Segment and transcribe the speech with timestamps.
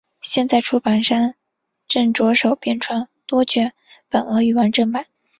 [0.19, 1.35] 现在出版商
[1.87, 3.71] 正着手编撰多卷
[4.09, 5.05] 本俄语完整版。